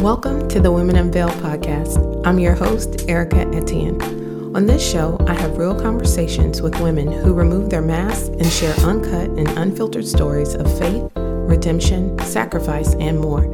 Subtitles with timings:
[0.00, 2.26] Welcome to the Women Unveiled podcast.
[2.26, 4.00] I'm your host, Erica Etienne.
[4.56, 8.74] On this show, I have real conversations with women who remove their masks and share
[8.76, 13.44] uncut and unfiltered stories of faith, redemption, sacrifice, and more.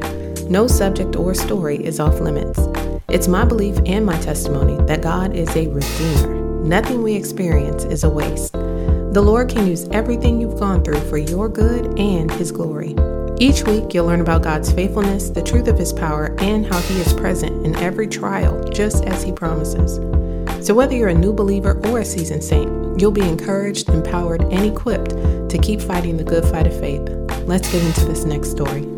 [0.49, 2.61] No subject or story is off limits.
[3.09, 6.63] It's my belief and my testimony that God is a redeemer.
[6.63, 8.53] Nothing we experience is a waste.
[8.53, 12.95] The Lord can use everything you've gone through for your good and His glory.
[13.39, 16.99] Each week, you'll learn about God's faithfulness, the truth of His power, and how He
[16.99, 19.97] is present in every trial, just as He promises.
[20.65, 24.65] So, whether you're a new believer or a seasoned saint, you'll be encouraged, empowered, and
[24.65, 25.11] equipped
[25.49, 27.07] to keep fighting the good fight of faith.
[27.45, 28.96] Let's get into this next story.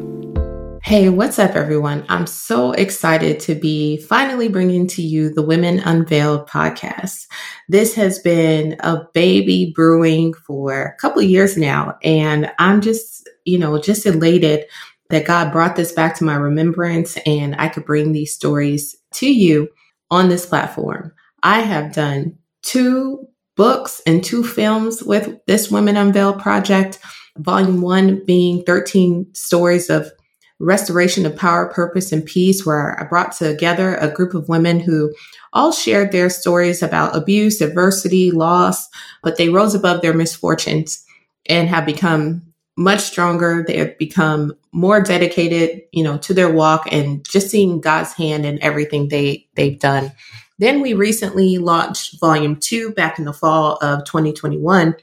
[0.89, 2.03] Hey, what's up, everyone?
[2.09, 7.27] I'm so excited to be finally bringing to you the Women Unveiled podcast.
[7.67, 13.59] This has been a baby brewing for a couple years now, and I'm just you
[13.59, 14.65] know, just elated
[15.11, 19.31] that God brought this back to my remembrance and I could bring these stories to
[19.31, 19.69] you
[20.09, 21.13] on this platform.
[21.43, 26.97] I have done two books and two films with this Women Unveiled project.
[27.37, 30.11] Volume one being 13 stories of
[30.59, 35.13] restoration of power, purpose, and peace, where I brought together a group of women who
[35.53, 38.87] all shared their stories about abuse, adversity, loss,
[39.23, 41.05] but they rose above their misfortunes
[41.47, 42.41] and have become
[42.77, 43.63] much stronger.
[43.65, 48.45] They have become more dedicated, you know, to their walk and just seeing God's hand
[48.45, 50.11] in everything they they've done.
[50.59, 54.93] Then we recently launched volume 2 back in the fall of 2021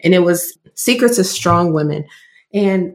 [0.00, 2.04] and it was Secrets of Strong Women.
[2.52, 2.94] And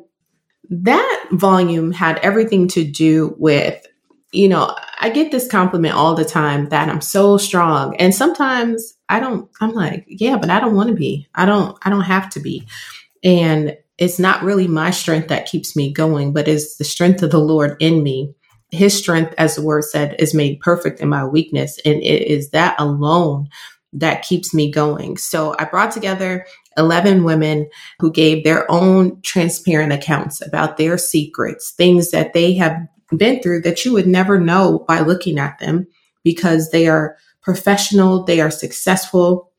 [0.69, 3.85] that volume had everything to do with
[4.31, 7.95] you know, I get this compliment all the time that I'm so strong.
[7.97, 11.27] And sometimes I don't I'm like, yeah, but I don't want to be.
[11.33, 12.67] I don't I don't have to be.
[13.23, 17.31] And it's not really my strength that keeps me going, but it's the strength of
[17.31, 18.33] the Lord in me.
[18.71, 21.79] His strength, as the word said, is made perfect in my weakness.
[21.83, 23.49] And it is that alone
[23.93, 25.17] that keeps me going.
[25.17, 26.45] So I brought together
[26.79, 27.69] 11 women
[27.99, 32.75] who gave their own transparent accounts about their secrets, things that they have
[33.15, 35.85] been through that you would never know by looking at them
[36.23, 39.51] because they are professional, they are successful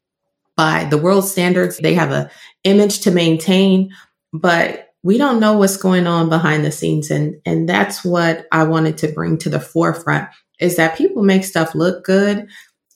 [0.56, 2.30] by the world standards, they have a
[2.64, 3.90] image to maintain,
[4.32, 8.64] but we don't know what's going on behind the scenes and and that's what I
[8.64, 10.28] wanted to bring to the forefront
[10.58, 12.46] is that people make stuff look good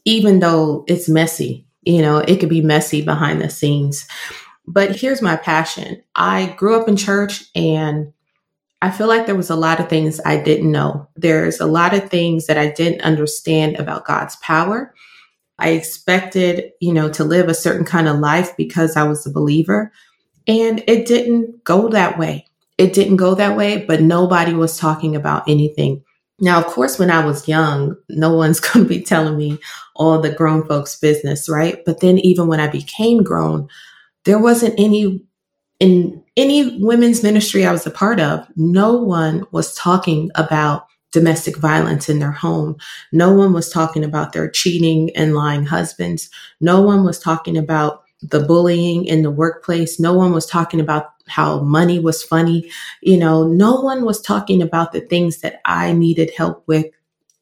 [0.04, 1.63] even though it's messy.
[1.84, 4.06] You know, it could be messy behind the scenes.
[4.66, 6.02] But here's my passion.
[6.14, 8.12] I grew up in church and
[8.80, 11.08] I feel like there was a lot of things I didn't know.
[11.16, 14.94] There's a lot of things that I didn't understand about God's power.
[15.58, 19.32] I expected, you know, to live a certain kind of life because I was a
[19.32, 19.92] believer.
[20.46, 22.46] And it didn't go that way.
[22.76, 26.04] It didn't go that way, but nobody was talking about anything.
[26.40, 29.58] Now, of course, when I was young, no one's going to be telling me
[29.94, 31.84] all the grown folks' business, right?
[31.84, 33.68] But then even when I became grown,
[34.24, 35.22] there wasn't any
[35.80, 41.56] in any women's ministry I was a part of, no one was talking about domestic
[41.58, 42.76] violence in their home.
[43.12, 46.28] No one was talking about their cheating and lying husbands.
[46.60, 50.00] No one was talking about the bullying in the workplace.
[50.00, 52.68] No one was talking about how money was funny.
[53.00, 56.86] You know, no one was talking about the things that I needed help with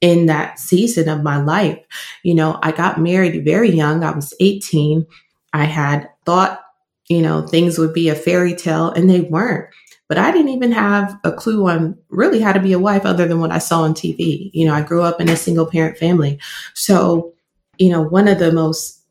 [0.02, 1.78] in that season of my life.
[2.22, 4.04] You know, I got married very young.
[4.04, 5.06] I was 18.
[5.54, 6.60] I had thought,
[7.08, 9.70] you know, things would be a fairy tale and they weren't.
[10.08, 13.26] But I didn't even have a clue on really how to be a wife other
[13.26, 14.50] than what I saw on TV.
[14.52, 16.38] You know, I grew up in a single parent family.
[16.74, 17.32] So,
[17.78, 19.02] you know, one of the most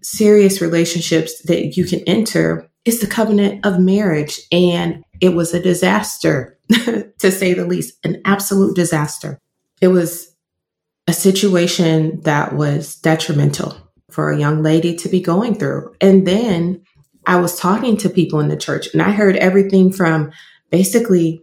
[0.00, 4.40] serious relationships that you can enter is the covenant of marriage.
[4.52, 9.40] And it was a disaster, to say the least, an absolute disaster.
[9.80, 10.35] It was
[11.06, 13.76] a situation that was detrimental
[14.10, 15.94] for a young lady to be going through.
[16.00, 16.82] And then
[17.26, 20.32] I was talking to people in the church and I heard everything from
[20.70, 21.42] basically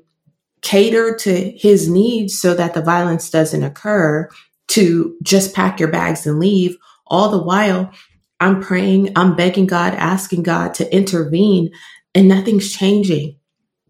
[0.61, 4.29] cater to his needs so that the violence doesn't occur
[4.69, 6.77] to just pack your bags and leave.
[7.05, 7.91] All the while,
[8.39, 11.71] I'm praying, I'm begging God, asking God to intervene,
[12.15, 13.37] and nothing's changing.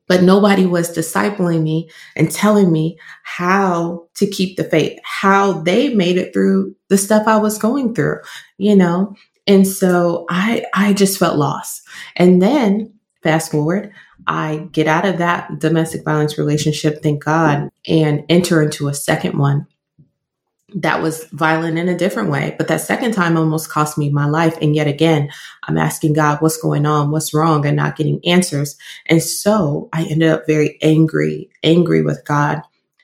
[0.07, 5.93] But nobody was discipling me and telling me how to keep the faith, how they
[5.93, 8.19] made it through the stuff I was going through,
[8.57, 9.15] you know?
[9.47, 11.81] And so I I just felt lost.
[12.15, 13.91] And then fast forward,
[14.27, 19.37] I get out of that domestic violence relationship, thank God, and enter into a second
[19.37, 19.67] one
[20.75, 22.55] that was violent in a different way.
[22.57, 24.57] But that second time almost cost me my life.
[24.61, 25.29] And yet again,
[25.63, 27.11] I'm asking God, what's going on?
[27.11, 27.65] What's wrong?
[27.65, 28.77] And not getting answers.
[29.05, 32.61] And so I ended up very angry, angry with God.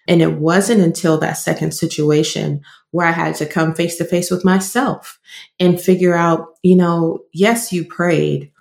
[0.07, 2.61] And it wasn't until that second situation
[2.91, 5.19] where I had to come face to face with myself
[5.59, 8.51] and figure out, you know, yes, you prayed,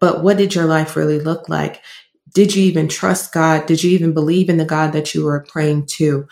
[0.00, 1.82] but what did your life really look like?
[2.34, 3.66] Did you even trust God?
[3.66, 6.26] Did you even believe in the God that you were praying to?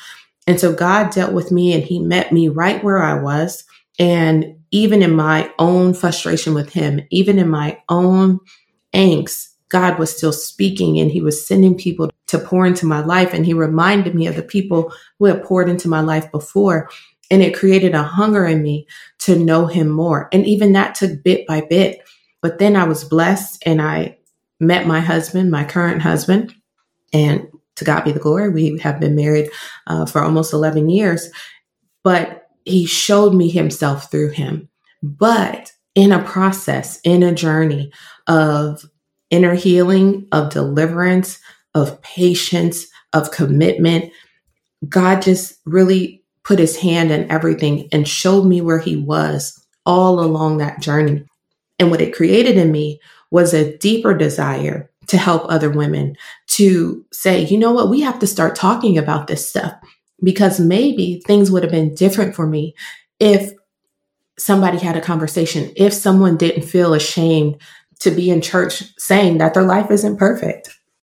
[0.48, 3.64] And so God dealt with me and he met me right where I was.
[3.98, 8.40] And even in my own frustration with him, even in my own
[8.94, 13.34] angst, God was still speaking and he was sending people to pour into my life.
[13.34, 16.88] And he reminded me of the people who had poured into my life before.
[17.30, 18.86] And it created a hunger in me
[19.18, 20.30] to know him more.
[20.32, 22.00] And even that took bit by bit.
[22.40, 24.16] But then I was blessed and I
[24.60, 26.54] met my husband, my current husband,
[27.12, 27.48] and
[27.78, 28.48] to God be the glory.
[28.48, 29.50] We have been married
[29.86, 31.30] uh, for almost 11 years,
[32.04, 34.68] but he showed me himself through him.
[35.02, 37.92] But in a process, in a journey
[38.26, 38.84] of
[39.30, 41.40] inner healing, of deliverance,
[41.74, 44.12] of patience, of commitment,
[44.88, 50.20] God just really put his hand in everything and showed me where he was all
[50.20, 51.24] along that journey.
[51.78, 53.00] And what it created in me
[53.30, 56.16] was a deeper desire to help other women
[56.46, 59.72] to say, you know what, we have to start talking about this stuff
[60.22, 62.74] because maybe things would have been different for me
[63.18, 63.52] if
[64.38, 67.60] somebody had a conversation, if someone didn't feel ashamed
[68.00, 70.70] to be in church saying that their life isn't perfect.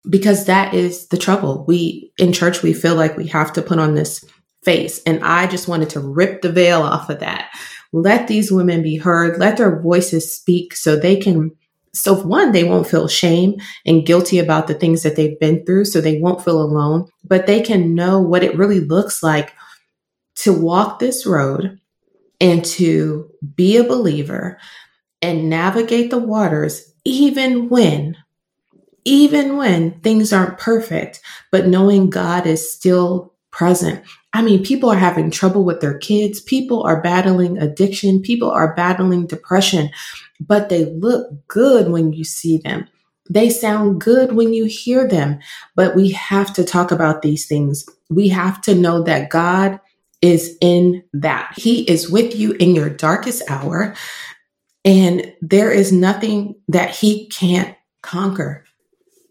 [0.09, 1.63] Because that is the trouble.
[1.67, 4.25] We in church, we feel like we have to put on this
[4.63, 4.99] face.
[5.05, 7.51] And I just wanted to rip the veil off of that.
[7.93, 11.51] Let these women be heard, let their voices speak so they can
[11.93, 13.55] so one, they won't feel shame
[13.85, 15.85] and guilty about the things that they've been through.
[15.85, 19.53] So they won't feel alone, but they can know what it really looks like
[20.35, 21.79] to walk this road
[22.39, 24.57] and to be a believer
[25.21, 28.17] and navigate the waters, even when,
[29.05, 31.21] even when things aren't perfect,
[31.51, 34.03] but knowing God is still present.
[34.33, 36.39] I mean, people are having trouble with their kids.
[36.39, 38.21] People are battling addiction.
[38.21, 39.89] People are battling depression
[40.47, 42.87] but they look good when you see them.
[43.29, 45.39] They sound good when you hear them,
[45.75, 47.85] but we have to talk about these things.
[48.09, 49.79] We have to know that God
[50.21, 51.53] is in that.
[51.55, 53.95] He is with you in your darkest hour,
[54.83, 58.65] and there is nothing that He can't conquer.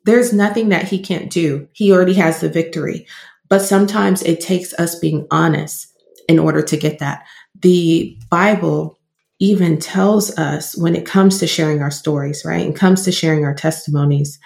[0.05, 1.69] There's nothing that He can't do.
[1.73, 3.06] He already has the victory.
[3.50, 5.88] But sometimes it takes us being honest
[6.29, 7.26] in order to get that.
[7.61, 8.99] The Bible
[9.41, 12.64] even tells us when it comes to sharing our stories, right?
[12.64, 14.38] And comes to sharing our testimonies.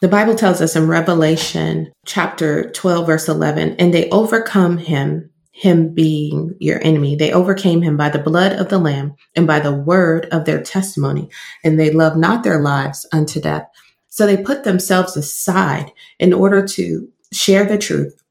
[0.00, 5.94] The Bible tells us in Revelation chapter 12, verse 11, and they overcome him, him
[5.94, 7.14] being your enemy.
[7.14, 10.60] They overcame him by the blood of the Lamb and by the word of their
[10.60, 11.30] testimony,
[11.62, 13.68] and they love not their lives unto death.
[14.08, 18.21] So they put themselves aside in order to share the truth,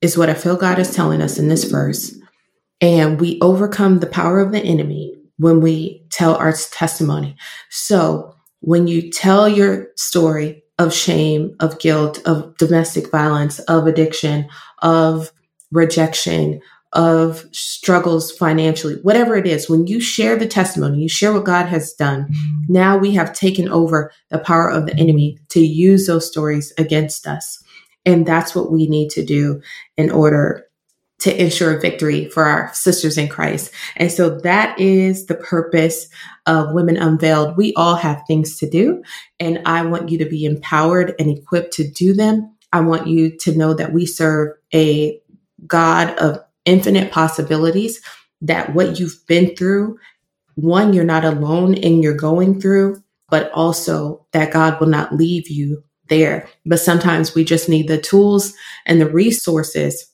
[0.00, 2.16] is what I feel God is telling us in this verse.
[2.80, 7.36] And we overcome the power of the enemy when we tell our testimony.
[7.68, 14.48] So when you tell your story of shame, of guilt, of domestic violence, of addiction,
[14.80, 15.30] of
[15.70, 16.60] rejection,
[16.92, 21.66] of struggles financially, whatever it is, when you share the testimony, you share what God
[21.66, 22.72] has done, mm-hmm.
[22.72, 27.26] now we have taken over the power of the enemy to use those stories against
[27.26, 27.59] us.
[28.06, 29.60] And that's what we need to do
[29.96, 30.66] in order
[31.20, 33.70] to ensure victory for our sisters in Christ.
[33.96, 36.08] And so that is the purpose
[36.46, 37.58] of Women Unveiled.
[37.58, 39.02] We all have things to do,
[39.38, 42.56] and I want you to be empowered and equipped to do them.
[42.72, 45.20] I want you to know that we serve a
[45.66, 48.00] God of infinite possibilities,
[48.40, 49.98] that what you've been through,
[50.54, 55.50] one, you're not alone in your going through, but also that God will not leave
[55.50, 56.46] you there.
[56.66, 58.52] But sometimes we just need the tools
[58.84, 60.06] and the resources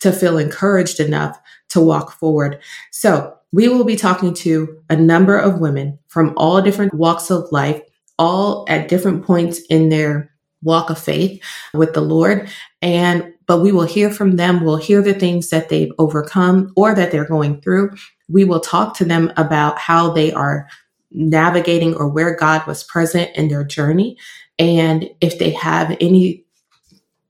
[0.00, 2.60] to feel encouraged enough to walk forward.
[2.90, 7.50] So we will be talking to a number of women from all different walks of
[7.50, 7.80] life,
[8.18, 10.30] all at different points in their
[10.62, 11.42] walk of faith
[11.72, 12.48] with the Lord.
[12.82, 14.64] And, but we will hear from them.
[14.64, 17.94] We'll hear the things that they've overcome or that they're going through.
[18.28, 20.68] We will talk to them about how they are
[21.10, 24.18] navigating or where God was present in their journey.
[24.58, 26.44] And if they have any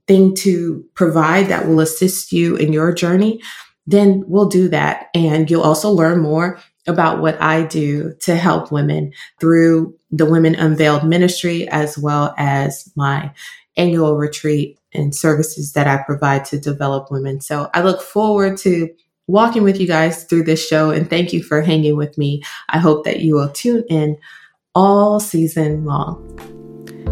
[0.07, 3.41] thing to provide that will assist you in your journey,
[3.87, 5.09] then we'll do that.
[5.15, 10.55] And you'll also learn more about what I do to help women through the Women
[10.55, 13.33] Unveiled ministry, as well as my
[13.77, 17.41] annual retreat and services that I provide to develop women.
[17.41, 18.89] So I look forward to
[19.27, 22.43] walking with you guys through this show and thank you for hanging with me.
[22.69, 24.19] I hope that you will tune in
[24.75, 26.54] all season long.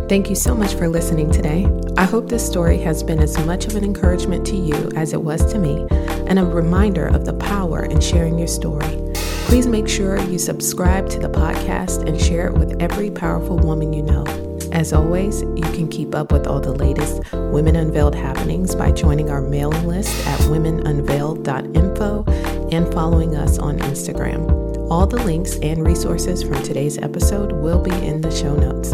[0.09, 1.67] Thank you so much for listening today.
[1.97, 5.23] I hope this story has been as much of an encouragement to you as it
[5.23, 5.87] was to me,
[6.27, 8.99] and a reminder of the power in sharing your story.
[9.47, 13.93] Please make sure you subscribe to the podcast and share it with every powerful woman
[13.93, 14.25] you know.
[14.73, 19.31] As always, you can keep up with all the latest Women Unveiled happenings by joining
[19.31, 22.25] our mailing list at womenunveiled.info
[22.73, 24.91] and following us on Instagram.
[24.91, 28.93] All the links and resources from today's episode will be in the show notes.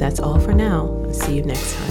[0.00, 0.88] That's all for now.
[1.12, 1.89] See you next time.